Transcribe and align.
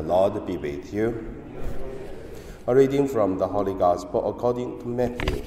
The 0.00 0.06
Lord 0.06 0.46
be 0.46 0.56
with 0.56 0.94
you. 0.94 1.12
A 2.66 2.74
reading 2.74 3.06
from 3.06 3.36
the 3.36 3.46
Holy 3.46 3.74
Gospel 3.74 4.30
according 4.30 4.80
to 4.80 4.88
Matthew. 4.88 5.42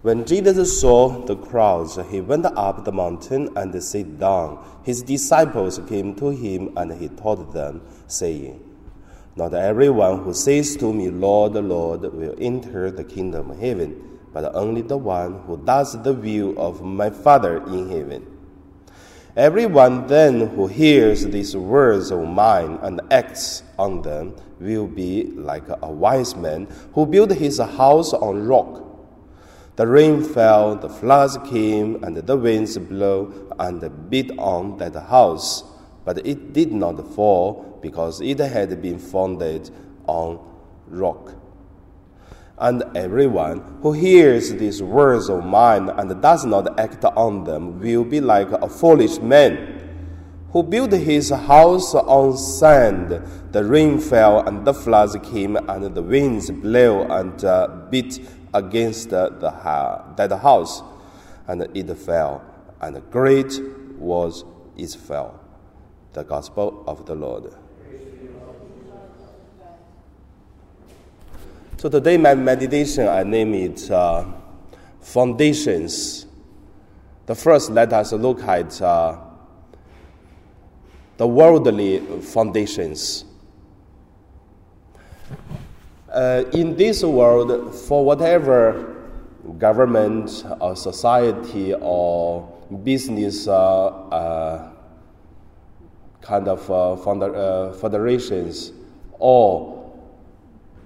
When 0.00 0.24
Jesus 0.24 0.80
saw 0.80 1.26
the 1.26 1.36
crowds, 1.36 1.98
he 2.10 2.22
went 2.22 2.46
up 2.46 2.86
the 2.86 2.92
mountain 2.92 3.50
and 3.58 3.82
sat 3.82 4.18
down. 4.18 4.64
His 4.84 5.02
disciples 5.02 5.78
came 5.86 6.14
to 6.14 6.30
him, 6.30 6.72
and 6.78 6.90
he 6.98 7.08
taught 7.08 7.52
them, 7.52 7.82
saying, 8.06 8.58
Not 9.36 9.52
everyone 9.52 10.24
who 10.24 10.32
says 10.32 10.78
to 10.78 10.94
me, 10.94 11.10
Lord, 11.10 11.52
Lord, 11.52 12.10
will 12.14 12.34
enter 12.38 12.90
the 12.90 13.04
kingdom 13.04 13.50
of 13.50 13.58
heaven, 13.58 14.18
but 14.32 14.54
only 14.54 14.80
the 14.80 14.96
one 14.96 15.40
who 15.40 15.58
does 15.58 16.02
the 16.02 16.14
will 16.14 16.58
of 16.58 16.80
my 16.80 17.10
Father 17.10 17.58
in 17.66 17.90
heaven. 17.90 18.37
Everyone 19.36 20.06
then 20.06 20.48
who 20.48 20.66
hears 20.66 21.26
these 21.26 21.56
words 21.56 22.10
of 22.10 22.26
mine 22.26 22.78
and 22.82 23.00
acts 23.10 23.62
on 23.78 24.02
them 24.02 24.34
will 24.58 24.86
be 24.86 25.24
like 25.34 25.64
a 25.68 25.90
wise 25.90 26.34
man 26.34 26.66
who 26.94 27.06
built 27.06 27.30
his 27.30 27.58
house 27.58 28.12
on 28.12 28.46
rock. 28.46 28.84
The 29.76 29.86
rain 29.86 30.24
fell, 30.24 30.74
the 30.74 30.88
floods 30.88 31.38
came, 31.48 32.02
and 32.02 32.16
the 32.16 32.36
winds 32.36 32.76
blew 32.78 33.52
and 33.60 34.10
beat 34.10 34.32
on 34.38 34.76
that 34.78 34.94
house, 34.94 35.62
but 36.04 36.26
it 36.26 36.52
did 36.52 36.72
not 36.72 37.14
fall 37.14 37.78
because 37.80 38.20
it 38.20 38.40
had 38.40 38.82
been 38.82 38.98
founded 38.98 39.70
on 40.06 40.40
rock. 40.88 41.34
And 42.60 42.82
everyone 42.96 43.78
who 43.82 43.92
hears 43.92 44.52
these 44.54 44.82
words 44.82 45.28
of 45.28 45.44
mine 45.44 45.88
and 45.90 46.20
does 46.20 46.44
not 46.44 46.78
act 46.78 47.04
on 47.04 47.44
them 47.44 47.78
will 47.78 48.04
be 48.04 48.20
like 48.20 48.50
a 48.50 48.68
foolish 48.68 49.18
man 49.18 49.78
who 50.52 50.62
built 50.62 50.92
his 50.92 51.30
house 51.30 51.94
on 51.94 52.36
sand. 52.36 53.22
The 53.52 53.64
rain 53.64 53.98
fell, 54.00 54.40
and 54.40 54.66
the 54.66 54.74
floods 54.74 55.16
came, 55.30 55.56
and 55.56 55.94
the 55.94 56.02
winds 56.02 56.50
blew 56.50 57.02
and 57.02 57.44
uh, 57.44 57.68
beat 57.90 58.20
against 58.54 59.10
the, 59.10 59.30
that 60.16 60.38
house, 60.38 60.82
and 61.46 61.62
it 61.76 61.94
fell, 61.96 62.44
and 62.80 63.00
great 63.10 63.60
was 63.98 64.44
its 64.76 64.94
fall. 64.94 65.38
The 66.12 66.24
Gospel 66.24 66.84
of 66.86 67.06
the 67.06 67.14
Lord. 67.14 67.54
So 71.78 71.88
today, 71.88 72.16
my 72.16 72.34
meditation, 72.34 73.06
I 73.06 73.22
name 73.22 73.54
it 73.54 73.88
uh, 73.88 74.24
Foundations. 75.00 76.26
The 77.26 77.36
first, 77.36 77.70
let 77.70 77.92
us 77.92 78.10
look 78.10 78.42
at 78.42 78.82
uh, 78.82 79.16
the 81.18 81.26
worldly 81.28 82.00
foundations. 82.20 83.24
Uh, 86.12 86.42
in 86.52 86.74
this 86.74 87.04
world, 87.04 87.72
for 87.72 88.04
whatever 88.04 88.96
government 89.58 90.44
or 90.60 90.74
society 90.74 91.74
or 91.74 92.42
business 92.82 93.46
uh, 93.46 93.86
uh, 93.86 94.72
kind 96.22 96.48
of 96.48 96.68
uh, 96.72 97.72
federations 97.74 98.72
or 99.20 99.77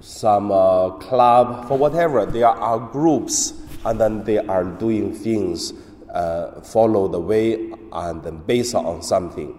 some 0.00 0.52
uh, 0.52 0.90
club, 0.90 1.66
for 1.68 1.76
whatever. 1.76 2.24
There 2.26 2.46
are 2.46 2.78
groups, 2.78 3.54
and 3.84 4.00
then 4.00 4.24
they 4.24 4.38
are 4.38 4.64
doing 4.64 5.12
things, 5.12 5.72
uh, 6.12 6.60
follow 6.60 7.08
the 7.08 7.20
way, 7.20 7.72
and 7.92 8.22
then 8.22 8.38
based 8.38 8.74
on 8.74 9.02
something. 9.02 9.58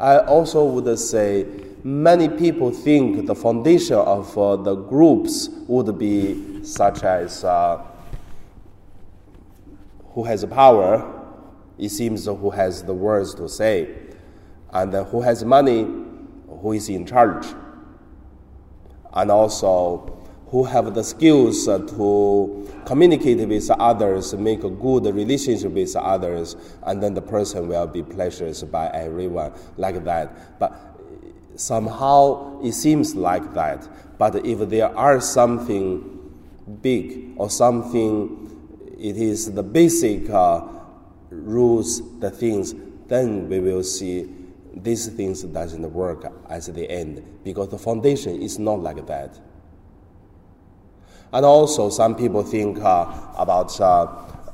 I 0.00 0.18
also 0.18 0.64
would 0.64 0.98
say 0.98 1.46
many 1.84 2.28
people 2.28 2.72
think 2.72 3.26
the 3.26 3.34
foundation 3.34 3.96
of 3.96 4.36
uh, 4.36 4.56
the 4.56 4.74
groups 4.74 5.48
would 5.68 5.96
be 5.98 6.64
such 6.64 7.04
as 7.04 7.44
uh, 7.44 7.80
who 10.14 10.24
has 10.24 10.44
power, 10.46 11.10
it 11.78 11.90
seems 11.90 12.26
who 12.26 12.50
has 12.50 12.82
the 12.82 12.94
words 12.94 13.34
to 13.36 13.48
say, 13.48 13.94
and 14.72 14.92
who 14.92 15.20
has 15.20 15.44
money, 15.44 15.82
who 15.82 16.72
is 16.72 16.88
in 16.88 17.06
charge 17.06 17.46
and 19.14 19.30
also 19.30 20.10
who 20.48 20.64
have 20.64 20.94
the 20.94 21.02
skills 21.02 21.64
to 21.66 22.68
communicate 22.86 23.48
with 23.48 23.70
others, 23.70 24.34
make 24.34 24.62
a 24.62 24.70
good 24.70 25.06
relationship 25.06 25.72
with 25.72 25.96
others, 25.96 26.54
and 26.84 27.02
then 27.02 27.14
the 27.14 27.22
person 27.22 27.66
will 27.66 27.86
be 27.86 28.02
pleasured 28.02 28.56
by 28.70 28.86
everyone 28.88 29.52
like 29.76 30.04
that. 30.04 30.58
But 30.60 30.94
somehow 31.56 32.60
it 32.62 32.72
seems 32.72 33.14
like 33.14 33.54
that. 33.54 33.88
But 34.18 34.46
if 34.46 34.68
there 34.68 34.96
are 34.96 35.20
something 35.20 36.32
big 36.82 37.32
or 37.36 37.50
something, 37.50 38.40
it 38.98 39.16
is 39.16 39.52
the 39.52 39.62
basic 39.62 40.30
uh, 40.30 40.62
rules, 41.30 42.20
the 42.20 42.30
things, 42.30 42.74
then 43.08 43.48
we 43.48 43.60
will 43.60 43.82
see 43.82 44.28
these 44.76 45.06
things 45.08 45.42
doesn't 45.42 45.92
work 45.92 46.24
at 46.48 46.62
the 46.64 46.90
end 46.90 47.22
because 47.44 47.68
the 47.68 47.78
foundation 47.78 48.42
is 48.42 48.58
not 48.58 48.80
like 48.80 49.06
that. 49.06 49.38
And 51.32 51.44
also, 51.44 51.90
some 51.90 52.14
people 52.14 52.42
think 52.42 52.78
uh, 52.80 53.06
about 53.36 53.80
uh, 53.80 54.04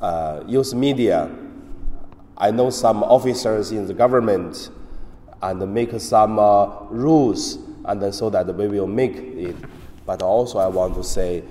uh, 0.00 0.44
use 0.46 0.74
media. 0.74 1.30
I 2.36 2.50
know 2.52 2.70
some 2.70 3.02
officers 3.02 3.72
in 3.72 3.86
the 3.86 3.94
government 3.94 4.70
and 5.42 5.74
make 5.74 5.98
some 6.00 6.38
uh, 6.38 6.84
rules, 6.90 7.58
and 7.84 8.00
then 8.00 8.12
so 8.12 8.30
that 8.30 8.46
we 8.54 8.68
will 8.68 8.86
make 8.86 9.16
it. 9.16 9.56
But 10.06 10.22
also, 10.22 10.58
I 10.58 10.68
want 10.68 10.94
to 10.94 11.04
say, 11.04 11.42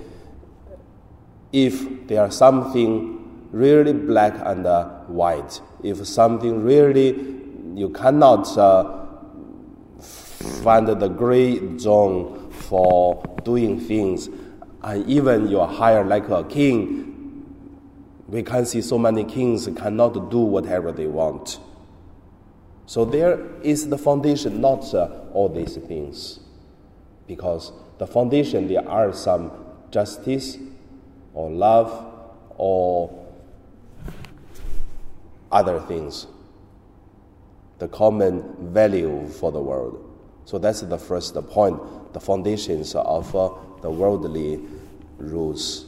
if 1.52 2.06
there 2.06 2.26
is 2.26 2.36
something 2.36 3.48
really 3.52 3.92
black 3.92 4.34
and 4.44 4.66
uh, 4.66 4.88
white, 5.08 5.60
if 5.82 6.06
something 6.06 6.62
really 6.62 7.37
you 7.78 7.90
cannot 7.90 8.58
uh, 8.58 9.06
find 10.62 10.88
the 10.88 11.08
gray 11.08 11.78
zone 11.78 12.50
for 12.50 13.22
doing 13.44 13.80
things. 13.80 14.28
And 14.82 15.08
even 15.08 15.48
you 15.48 15.60
are 15.60 15.68
hired 15.68 16.08
like 16.08 16.28
a 16.28 16.42
king, 16.44 17.46
we 18.26 18.42
can 18.42 18.66
see 18.66 18.82
so 18.82 18.98
many 18.98 19.24
kings 19.24 19.68
cannot 19.76 20.30
do 20.30 20.38
whatever 20.38 20.90
they 20.92 21.06
want. 21.06 21.60
So 22.86 23.04
there 23.04 23.46
is 23.62 23.88
the 23.88 23.98
foundation, 23.98 24.60
not 24.60 24.92
uh, 24.92 25.08
all 25.32 25.48
these 25.48 25.76
things. 25.76 26.40
Because 27.26 27.72
the 27.98 28.06
foundation, 28.06 28.66
there 28.66 28.88
are 28.88 29.12
some 29.12 29.52
justice 29.90 30.58
or 31.32 31.50
love 31.50 32.12
or 32.56 33.26
other 35.52 35.80
things 35.80 36.26
the 37.78 37.88
common 37.88 38.72
value 38.72 39.28
for 39.28 39.52
the 39.52 39.60
world. 39.60 40.04
So 40.44 40.58
that's 40.58 40.80
the 40.80 40.98
first 40.98 41.34
point, 41.48 41.78
the 42.12 42.20
foundations 42.20 42.94
of 42.94 43.34
uh, 43.36 43.50
the 43.82 43.90
worldly 43.90 44.60
rules. 45.18 45.86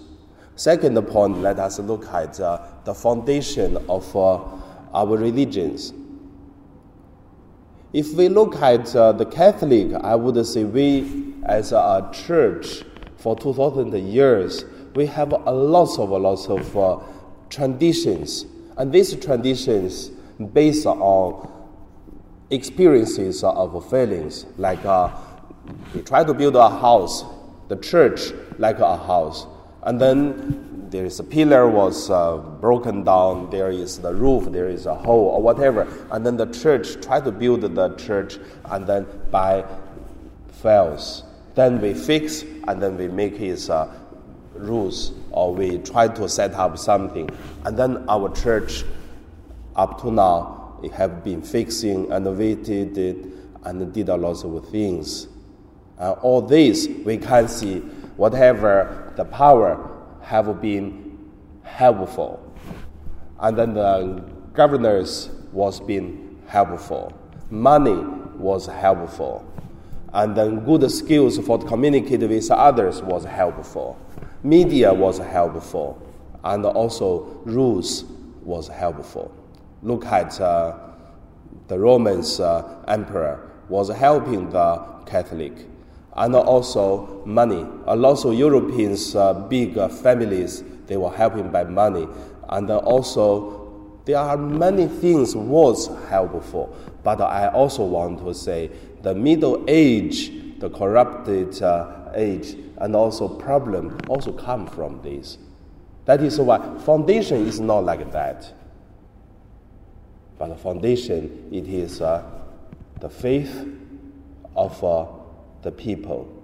Second 0.57 1.01
point, 1.07 1.39
let 1.39 1.59
us 1.59 1.79
look 1.79 2.07
at 2.09 2.39
uh, 2.39 2.67
the 2.85 2.95
foundation 2.95 3.79
of 3.89 4.15
uh, 4.15 4.39
our 4.93 5.17
religions. 5.17 5.95
If 7.93 8.13
we 8.13 8.29
look 8.29 8.57
at 8.57 8.95
uh, 8.95 9.13
the 9.13 9.27
Catholic, 9.27 9.95
I 9.95 10.15
would 10.15 10.45
say 10.47 10.65
we, 10.65 11.35
as 11.45 11.73
a 11.73 12.09
church, 12.13 12.85
for 13.17 13.37
2,000 13.37 13.93
years, 14.07 14.65
we 14.95 15.07
have 15.07 15.33
a 15.33 15.51
lot 15.53 15.99
of 15.99 16.11
a 16.11 16.19
lot 16.19 16.49
of 16.49 16.77
uh, 16.77 16.99
traditions, 17.49 18.47
and 18.77 18.93
these 18.93 19.15
traditions 19.17 20.11
based 20.53 20.87
on 20.87 21.51
experiences 22.51 23.45
of 23.45 23.89
failings, 23.91 24.47
like 24.59 24.85
uh, 24.85 25.11
we 25.95 26.03
try 26.03 26.25
to 26.25 26.35
build 26.35 26.57
a 26.57 26.69
house, 26.69 27.25
the 27.69 27.77
church 27.77 28.33
like 28.59 28.79
a 28.81 28.97
house, 28.97 29.47
and 29.85 30.01
then 30.01 30.89
there 30.91 31.05
is 31.05 31.21
a 31.21 31.25
pillar 31.25 31.69
was 31.69 32.11
uh, 32.11 32.37
broken 32.37 33.05
down, 33.05 33.49
there 33.51 33.71
is 33.71 33.99
the 33.99 34.13
roof, 34.13 34.51
there 34.51 34.69
is 34.69 34.87
a 34.87 34.95
hole 34.95 35.29
or 35.29 35.41
whatever, 35.41 35.87
and 36.11 36.27
then 36.27 36.37
the 36.37 36.47
church 36.47 37.01
try 37.01 37.21
to 37.21 37.31
build 37.31 37.61
the 37.61 37.95
church, 37.95 38.39
and 38.67 38.87
then 38.87 39.07
by 39.31 39.65
fails, 40.61 41.23
then 41.55 41.81
we 41.81 41.95
fix 41.95 42.43
and 42.67 42.83
then 42.83 42.97
we 42.97 43.07
make 43.09 43.37
his 43.37 43.71
uh, 43.71 43.93
rules 44.55 45.13
or 45.31 45.55
we 45.55 45.79
try 45.79 46.09
to 46.09 46.29
set 46.29 46.53
up 46.55 46.77
something, 46.77 47.31
and 47.65 47.79
then 47.79 48.05
our 48.09 48.29
church 48.35 48.85
up 49.77 50.01
to 50.03 50.11
now 50.11 50.60
have 50.89 51.23
been 51.23 51.43
fixing 51.43 52.11
innovated, 52.11 52.97
and 53.65 53.93
did 53.93 54.09
a 54.09 54.17
lot 54.17 54.45
of 54.45 54.69
things. 54.69 55.29
Uh, 55.99 56.13
all 56.23 56.41
this 56.41 56.89
we 57.05 57.19
can 57.19 57.47
see 57.47 57.81
whatever 58.17 59.13
the 59.17 59.25
power 59.25 59.91
have 60.23 60.61
been 60.63 61.31
helpful. 61.63 62.41
And 63.39 63.57
then 63.57 63.75
the 63.75 64.23
governors 64.53 65.31
was 65.53 65.81
being 65.81 66.43
helpful, 66.47 67.13
money 67.51 68.03
was 68.37 68.67
helpful, 68.67 69.47
and 70.13 70.37
then 70.37 70.65
good 70.65 70.91
skills 70.91 71.39
for 71.39 71.59
communicate 71.59 72.21
with 72.21 72.51
others 72.51 73.03
was 73.03 73.25
helpful, 73.25 73.99
media 74.43 74.93
was 74.93 75.19
helpful, 75.19 76.01
and 76.45 76.65
also 76.67 77.41
rules 77.45 78.05
was 78.43 78.69
helpful. 78.69 79.33
Look 79.83 80.05
at 80.07 80.41
uh, 80.41 80.77
the 81.69 81.79
Roman 81.79 82.23
uh, 82.39 82.85
emperor 82.89 83.51
was 83.69 83.89
helping 83.89 84.51
the 84.51 84.85
Catholic, 85.07 85.53
and 86.17 86.35
also 86.35 87.23
money. 87.25 87.67
And 87.87 88.05
also 88.05 88.31
Europeans, 88.31 89.15
uh, 89.15 89.35
big 89.49 89.75
families, 89.91 90.63
they 90.87 90.97
were 90.97 91.13
helping 91.13 91.51
by 91.51 91.65
money, 91.65 92.07
and 92.49 92.71
also 92.71 94.03
there 94.05 94.19
are 94.19 94.37
many 94.37 94.89
things 94.89 95.37
was 95.37 95.89
helpful. 96.09 96.77
But 97.03 97.21
I 97.21 97.49
also 97.49 97.85
want 97.85 98.19
to 98.21 98.35
say 98.35 98.71
the 99.03 99.15
Middle 99.15 99.65
Age, 99.69 100.59
the 100.59 100.69
corrupted 100.69 101.63
uh, 101.63 102.11
age, 102.15 102.57
and 102.79 102.95
also 102.97 103.29
problem 103.29 103.99
also 104.09 104.33
come 104.33 104.67
from 104.67 105.01
this. 105.03 105.39
That 106.05 106.23
is 106.23 106.39
why 106.41 106.59
foundation 106.81 107.47
is 107.47 107.61
not 107.61 107.85
like 107.85 108.11
that. 108.13 108.53
But 110.41 110.49
the 110.49 110.57
foundation, 110.57 111.51
it 111.53 111.69
is 111.69 112.01
uh, 112.01 112.25
the 112.99 113.11
faith 113.11 113.69
of 114.57 114.83
uh, 114.83 115.05
the 115.61 115.71
people 115.71 116.35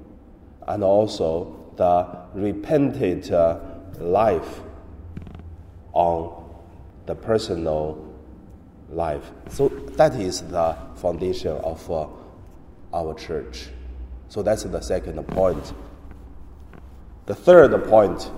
and 0.69 0.84
also 0.84 1.56
the 1.76 2.06
repented 2.34 3.32
uh, 3.32 3.58
life 3.98 4.60
on 5.94 6.44
the 7.06 7.14
personal 7.14 8.14
life. 8.90 9.31
So 9.48 9.69
that 9.70 10.14
is 10.16 10.42
the 10.42 10.76
foundation 10.96 11.52
of 11.52 11.90
uh, 11.90 12.06
our 12.92 13.14
church. 13.14 13.69
So 14.28 14.42
that's 14.42 14.64
the 14.64 14.82
second 14.82 15.26
point. 15.28 15.72
The 17.25 17.34
third 17.34 17.82
point, 17.88 18.31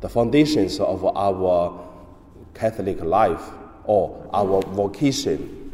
the 0.00 0.08
foundations 0.08 0.80
of 0.80 1.04
our 1.16 1.80
Catholic 2.54 3.00
life 3.00 3.52
or 3.84 4.28
our 4.32 4.62
vocation. 4.62 5.72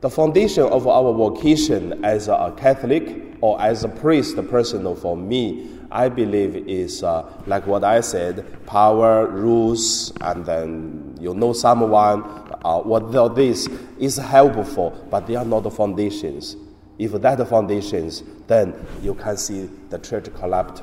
The 0.00 0.10
foundation 0.10 0.64
of 0.64 0.86
our 0.88 1.12
vocation 1.12 2.04
as 2.04 2.28
a 2.28 2.52
Catholic 2.56 3.36
or 3.40 3.60
as 3.60 3.84
a 3.84 3.88
priest, 3.88 4.36
personal 4.48 4.96
for 4.96 5.16
me, 5.16 5.78
I 5.92 6.08
believe 6.08 6.56
is 6.68 7.02
uh, 7.02 7.30
like 7.46 7.66
what 7.66 7.84
I 7.84 8.00
said 8.00 8.66
power, 8.66 9.26
rules, 9.26 10.12
and 10.22 10.44
then 10.44 11.16
you 11.20 11.34
know 11.34 11.52
someone, 11.52 12.22
uh, 12.64 12.80
what 12.80 13.12
this 13.36 13.68
is 13.98 14.16
helpful, 14.16 15.06
but 15.10 15.26
they 15.26 15.36
are 15.36 15.44
not 15.44 15.64
the 15.64 15.70
foundations. 15.70 16.56
If 16.98 17.12
that 17.12 17.46
foundations, 17.48 18.22
then 18.46 18.74
you 19.02 19.14
can 19.14 19.36
see 19.36 19.68
the 19.90 19.98
church 19.98 20.32
collapsed 20.34 20.82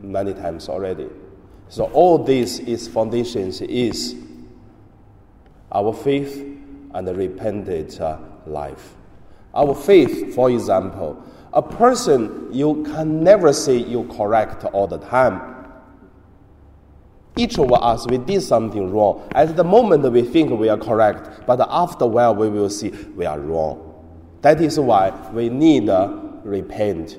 many 0.00 0.34
times 0.34 0.68
already. 0.68 1.08
So 1.68 1.84
all 1.92 2.18
this 2.18 2.58
is 2.58 2.88
foundations 2.88 3.60
is 3.60 4.14
our 5.72 5.92
faith 5.92 6.46
and 6.94 7.16
repentant 7.16 8.00
uh, 8.00 8.18
life. 8.46 8.94
Our 9.54 9.74
faith, 9.74 10.34
for 10.34 10.50
example, 10.50 11.22
a 11.52 11.62
person 11.62 12.48
you 12.52 12.82
can 12.94 13.22
never 13.22 13.52
say 13.52 13.76
you 13.76 14.04
correct 14.16 14.64
all 14.66 14.86
the 14.86 14.98
time. 14.98 15.48
Each 17.36 17.58
of 17.58 17.72
us, 17.72 18.06
we 18.08 18.18
did 18.18 18.42
something 18.42 18.92
wrong. 18.92 19.26
At 19.34 19.56
the 19.56 19.64
moment, 19.64 20.10
we 20.12 20.22
think 20.22 20.50
we 20.50 20.68
are 20.68 20.76
correct, 20.76 21.46
but 21.46 21.60
after 21.70 22.04
a 22.04 22.08
while, 22.08 22.34
we 22.34 22.48
will 22.50 22.68
see 22.68 22.90
we 22.90 23.24
are 23.24 23.40
wrong. 23.40 23.88
That 24.42 24.60
is 24.60 24.78
why 24.78 25.10
we 25.32 25.48
need 25.48 25.86
to 25.86 26.40
repent. 26.44 27.16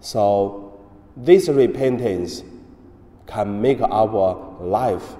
So, 0.00 0.80
this 1.16 1.48
repentance 1.48 2.42
can 3.26 3.60
make 3.60 3.80
our 3.80 4.56
life 4.60 5.14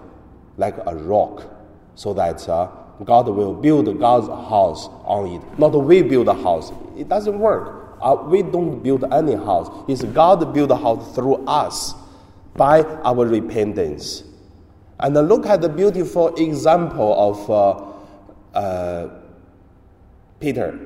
like 0.56 0.76
a 0.86 0.94
rock 0.94 1.53
so 1.94 2.12
that 2.14 2.48
uh, 2.48 2.70
God 3.04 3.28
will 3.28 3.54
build 3.54 3.98
God's 3.98 4.28
house 4.28 4.88
on 5.04 5.26
it. 5.26 5.58
Not 5.58 5.70
we 5.70 6.02
build 6.02 6.28
a 6.28 6.34
house. 6.34 6.72
It 6.96 7.08
doesn't 7.08 7.38
work. 7.38 7.96
Uh, 8.00 8.16
we 8.26 8.42
don't 8.42 8.82
build 8.82 9.04
any 9.12 9.34
house. 9.34 9.70
It's 9.88 10.04
God 10.04 10.52
build 10.52 10.70
a 10.70 10.76
house 10.76 11.14
through 11.14 11.44
us 11.46 11.94
by 12.54 12.82
our 12.82 13.26
repentance. 13.26 14.24
And 15.00 15.14
look 15.28 15.46
at 15.46 15.60
the 15.60 15.68
beautiful 15.68 16.34
example 16.36 17.14
of 17.18 17.50
uh, 17.50 18.58
uh, 18.58 19.10
Peter. 20.38 20.78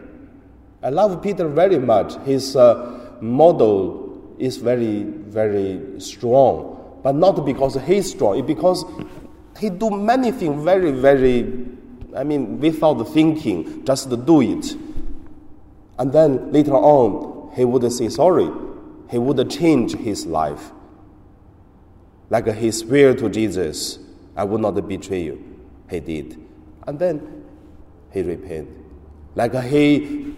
I 0.83 0.91
love 0.91 1.23
Peter 1.23 1.49
very 1.49 1.79
much. 1.79 2.15
His 2.25 2.57
uh, 2.57 3.17
model 3.21 4.35
is 4.39 4.57
very, 4.57 5.03
very 5.03 6.01
strong, 6.01 7.01
but 7.03 7.15
not 7.15 7.45
because 7.45 7.75
he's 7.85 8.11
strong. 8.11 8.39
It's 8.39 8.47
because 8.47 8.85
he 9.59 9.71
do 9.71 9.91
many 9.91 10.31
things 10.31 10.63
very, 10.63 10.93
very, 10.93 11.67
I 12.17 12.25
mean, 12.25 12.61
without 12.61 13.03
thinking, 13.09 13.85
just 13.85 14.09
do 14.25 14.41
it. 14.41 14.77
And 15.99 16.13
then 16.13 16.53
later 16.53 16.75
on, 16.75 17.53
he 17.57 17.65
would 17.65 17.91
say 17.93 18.09
sorry. 18.09 18.49
He 19.11 19.19
would 19.19 19.51
change 19.51 19.97
his 19.97 20.27
life. 20.27 20.71
Like 22.31 22.47
he 22.55 22.71
swear 22.71 23.15
to 23.15 23.29
Jesus, 23.29 23.99
I 24.37 24.45
will 24.45 24.59
not 24.59 24.75
betray 24.87 25.23
you. 25.23 25.61
He 25.91 25.99
did. 26.01 26.39
And 26.87 26.99
then 26.99 27.45
he 28.13 28.23
repent. 28.23 28.69
Like 29.35 29.55
he 29.65 30.35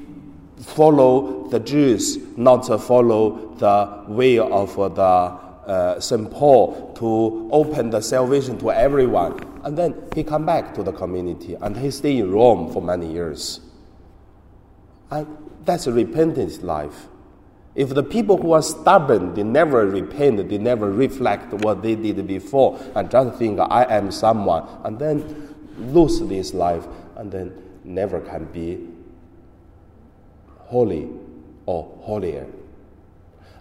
follow 0.58 1.48
the 1.48 1.60
Jews, 1.60 2.18
not 2.36 2.66
follow 2.82 3.54
the 3.56 4.04
way 4.08 4.38
of 4.38 4.76
the 4.76 5.49
uh, 5.70 6.00
St. 6.00 6.28
Paul 6.32 6.92
to 6.94 7.48
open 7.52 7.90
the 7.90 8.00
salvation 8.00 8.58
to 8.58 8.72
everyone. 8.72 9.38
And 9.62 9.78
then 9.78 9.94
he 10.16 10.24
come 10.24 10.44
back 10.44 10.74
to 10.74 10.82
the 10.82 10.92
community 10.92 11.54
and 11.54 11.76
he 11.76 11.92
stay 11.92 12.18
in 12.18 12.32
Rome 12.32 12.72
for 12.72 12.82
many 12.82 13.12
years. 13.12 13.60
And 15.12 15.28
that's 15.64 15.86
a 15.86 15.92
repentance 15.92 16.62
life. 16.62 17.06
If 17.76 17.90
the 17.90 18.02
people 18.02 18.36
who 18.36 18.50
are 18.50 18.62
stubborn, 18.62 19.34
they 19.34 19.44
never 19.44 19.86
repent, 19.86 20.48
they 20.48 20.58
never 20.58 20.90
reflect 20.90 21.52
what 21.52 21.82
they 21.84 21.94
did 21.94 22.26
before, 22.26 22.80
and 22.96 23.08
just 23.08 23.38
think 23.38 23.60
I 23.60 23.84
am 23.84 24.10
someone, 24.10 24.66
and 24.82 24.98
then 24.98 25.54
lose 25.78 26.18
this 26.20 26.52
life, 26.52 26.84
and 27.14 27.30
then 27.30 27.52
never 27.84 28.20
can 28.20 28.46
be 28.46 28.88
holy 30.58 31.10
or 31.66 31.96
holier. 32.02 32.48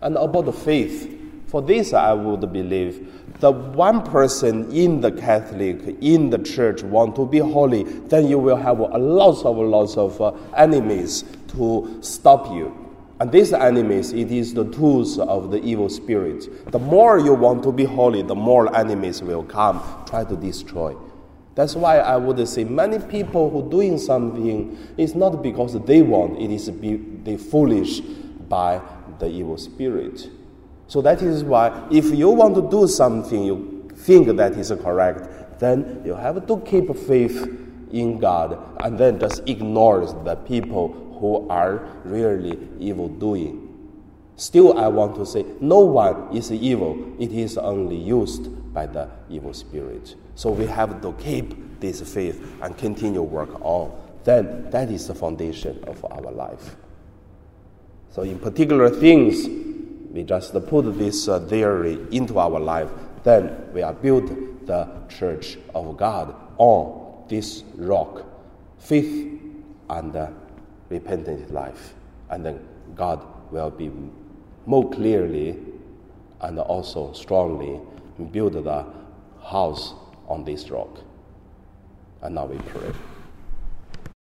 And 0.01 0.17
about 0.17 0.45
the 0.45 0.53
faith, 0.53 1.18
for 1.49 1.61
this, 1.63 1.93
I 1.93 2.13
would 2.13 2.53
believe 2.53 3.11
the 3.39 3.51
one 3.51 4.03
person 4.03 4.71
in 4.71 5.01
the 5.01 5.11
Catholic, 5.11 5.97
in 6.01 6.29
the 6.29 6.37
church, 6.37 6.83
want 6.83 7.15
to 7.15 7.25
be 7.25 7.39
holy, 7.39 7.83
then 7.83 8.27
you 8.27 8.37
will 8.37 8.57
have 8.57 8.79
a 8.79 8.97
lots 8.97 9.43
of 9.43 9.57
lots 9.57 9.97
of 9.97 10.21
uh, 10.21 10.31
enemies 10.55 11.23
to 11.49 11.97
stop 12.01 12.47
you. 12.53 12.75
And 13.19 13.31
these 13.31 13.51
enemies, 13.51 14.13
it 14.13 14.31
is 14.31 14.53
the 14.53 14.65
tools 14.71 15.17
of 15.19 15.51
the 15.51 15.61
evil 15.63 15.89
spirit. 15.89 16.71
The 16.71 16.79
more 16.79 17.19
you 17.19 17.33
want 17.33 17.63
to 17.63 17.71
be 17.71 17.83
holy, 17.83 18.21
the 18.21 18.35
more 18.35 18.73
enemies 18.75 19.21
will 19.21 19.43
come, 19.43 19.81
try 20.05 20.23
to 20.25 20.35
destroy. 20.35 20.95
That's 21.55 21.75
why 21.75 21.97
I 21.99 22.15
would 22.15 22.47
say 22.47 22.63
many 22.63 22.99
people 22.99 23.49
who 23.49 23.69
doing 23.69 23.97
something 23.97 24.77
is 24.97 25.15
not 25.15 25.41
because 25.41 25.77
they 25.85 26.01
want, 26.01 26.39
it 26.39 26.51
is 26.51 26.69
be, 26.69 26.95
they 26.95 27.37
foolish 27.37 27.99
by 27.99 28.81
the 29.19 29.27
evil 29.27 29.57
spirit. 29.57 30.29
So 30.89 31.03
that 31.03 31.21
is 31.21 31.43
why 31.43 31.87
if 31.91 32.05
you 32.05 32.29
want 32.31 32.55
to 32.55 32.67
do 32.67 32.87
something 32.87 33.43
you 33.43 33.87
think 33.95 34.35
that 34.35 34.53
is 34.53 34.73
correct, 34.81 35.59
then 35.59 36.01
you 36.03 36.15
have 36.15 36.47
to 36.47 36.59
keep 36.61 36.93
faith 36.97 37.47
in 37.91 38.17
God 38.17 38.57
and 38.81 38.97
then 38.97 39.19
just 39.19 39.47
ignore 39.47 40.03
the 40.23 40.35
people 40.35 40.87
who 41.19 41.47
are 41.47 41.87
really 42.03 42.57
evil 42.79 43.07
doing. 43.07 43.67
Still, 44.35 44.79
I 44.79 44.87
want 44.87 45.15
to 45.17 45.27
say 45.27 45.45
no 45.61 45.79
one 45.79 46.35
is 46.35 46.51
evil, 46.51 47.15
it 47.19 47.31
is 47.33 47.59
only 47.59 47.97
used 47.97 48.73
by 48.73 48.87
the 48.87 49.11
evil 49.29 49.53
spirit. 49.53 50.15
So 50.33 50.49
we 50.49 50.65
have 50.65 51.03
to 51.03 51.13
keep 51.13 51.79
this 51.79 52.01
faith 52.01 52.43
and 52.63 52.75
continue 52.75 53.21
work 53.21 53.61
on. 53.61 53.91
Then 54.23 54.71
that 54.71 54.89
is 54.89 55.07
the 55.07 55.13
foundation 55.13 55.83
of 55.83 56.03
our 56.05 56.31
life. 56.31 56.77
So, 58.11 58.23
in 58.23 58.39
particular 58.39 58.89
things, 58.89 59.68
we 60.19 60.25
just 60.25 60.53
put 60.67 60.81
this 60.97 61.29
uh, 61.29 61.39
theory 61.39 61.97
into 62.11 62.39
our 62.39 62.59
life, 62.59 62.89
then 63.23 63.71
we 63.73 63.81
are 63.81 63.93
built 63.93 64.27
the 64.67 64.85
church 65.07 65.57
of 65.73 65.95
God 65.95 66.35
on 66.57 67.23
this 67.29 67.63
rock, 67.77 68.25
faith 68.79 69.39
and 69.89 70.13
uh, 70.13 70.27
repentant 70.89 71.53
life. 71.53 71.93
And 72.29 72.45
then 72.45 72.59
God 72.95 73.25
will 73.49 73.69
be 73.69 73.89
more 74.65 74.89
clearly 74.89 75.57
and 76.41 76.59
also 76.59 77.13
strongly 77.13 77.79
build 78.31 78.61
the 78.61 78.85
house 79.41 79.93
on 80.27 80.43
this 80.43 80.69
rock. 80.69 80.99
And 82.21 82.35
now 82.35 82.45
we 82.45 82.57
pray. 82.57 82.91